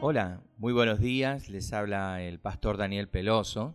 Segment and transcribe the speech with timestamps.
[0.00, 3.74] Hola, muy buenos días, les habla el pastor Daniel Peloso.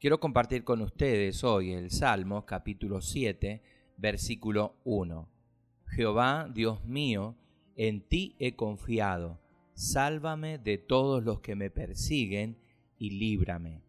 [0.00, 3.62] Quiero compartir con ustedes hoy el Salmo capítulo 7,
[3.96, 5.28] versículo 1.
[5.86, 7.36] Jehová, Dios mío,
[7.76, 9.40] en ti he confiado,
[9.74, 12.58] sálvame de todos los que me persiguen
[12.98, 13.84] y líbrame.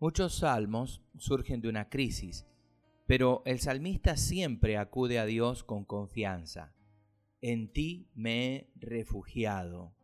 [0.00, 2.46] Muchos salmos surgen de una crisis,
[3.06, 6.72] pero el salmista siempre acude a Dios con confianza.
[7.42, 9.97] En ti me he refugiado.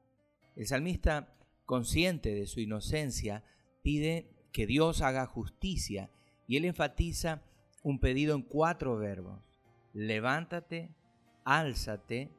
[0.57, 3.45] El salmista, consciente de su inocencia,
[3.83, 6.11] pide que Dios haga justicia
[6.47, 7.43] y él enfatiza
[7.83, 9.43] un pedido en cuatro verbos.
[9.93, 10.95] Levántate,
[11.45, 12.31] álzate,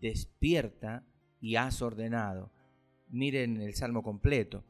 [0.00, 1.04] despierta
[1.40, 2.50] y has ordenado.
[3.08, 4.64] Miren el salmo completo.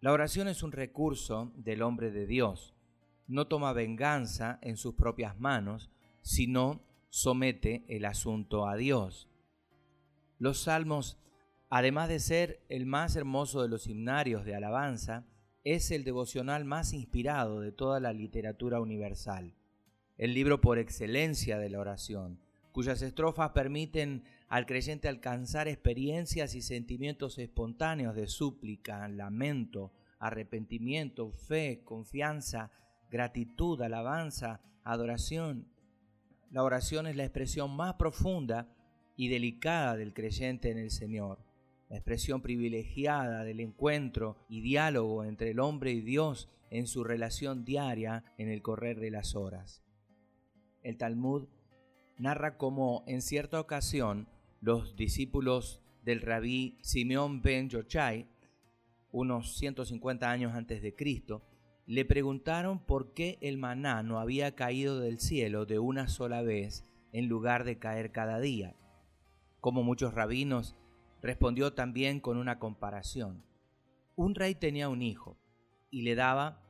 [0.00, 2.74] La oración es un recurso del hombre de Dios.
[3.26, 5.90] No toma venganza en sus propias manos,
[6.22, 9.28] sino somete el asunto a Dios.
[10.38, 11.18] Los salmos
[11.76, 15.26] Además de ser el más hermoso de los himnarios de alabanza,
[15.64, 19.56] es el devocional más inspirado de toda la literatura universal,
[20.16, 22.38] el libro por excelencia de la oración,
[22.70, 31.82] cuyas estrofas permiten al creyente alcanzar experiencias y sentimientos espontáneos de súplica, lamento, arrepentimiento, fe,
[31.82, 32.70] confianza,
[33.10, 35.66] gratitud, alabanza, adoración.
[36.52, 38.68] La oración es la expresión más profunda
[39.16, 41.52] y delicada del creyente en el Señor
[41.88, 47.64] la expresión privilegiada del encuentro y diálogo entre el hombre y Dios en su relación
[47.64, 49.82] diaria en el correr de las horas.
[50.82, 51.48] El Talmud
[52.18, 54.28] narra cómo en cierta ocasión
[54.60, 58.26] los discípulos del rabí Simeón ben Yochai,
[59.10, 61.42] unos 150 años antes de Cristo,
[61.86, 66.84] le preguntaron por qué el maná no había caído del cielo de una sola vez
[67.12, 68.74] en lugar de caer cada día.
[69.60, 70.74] Como muchos rabinos
[71.24, 73.46] respondió también con una comparación.
[74.14, 75.38] Un rey tenía un hijo
[75.90, 76.62] y le daba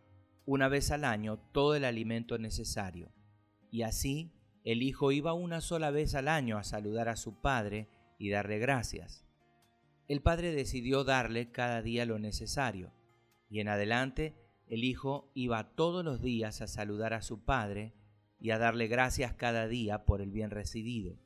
[0.46, 3.10] una vez al año todo el alimento necesario.
[3.72, 7.88] Y así el hijo iba una sola vez al año a saludar a su padre
[8.16, 9.26] y darle gracias.
[10.06, 12.92] El padre decidió darle cada día lo necesario,
[13.50, 14.36] y en adelante
[14.68, 17.92] el hijo iba todos los días a saludar a su padre
[18.38, 21.18] y a darle gracias cada día por el bien recibido.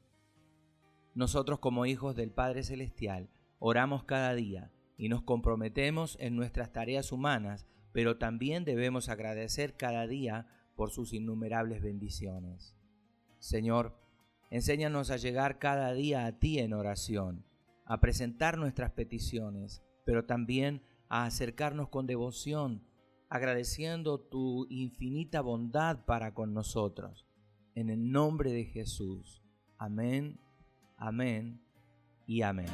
[1.19, 7.11] Nosotros como hijos del Padre Celestial oramos cada día y nos comprometemos en nuestras tareas
[7.11, 10.47] humanas, pero también debemos agradecer cada día
[10.77, 12.77] por sus innumerables bendiciones.
[13.41, 13.99] Señor,
[14.53, 17.45] enséñanos a llegar cada día a ti en oración,
[17.85, 22.87] a presentar nuestras peticiones, pero también a acercarnos con devoción,
[23.29, 27.27] agradeciendo tu infinita bondad para con nosotros.
[27.75, 29.43] En el nombre de Jesús.
[29.79, 30.39] Amén
[30.99, 31.61] Amén
[32.27, 32.67] y amén.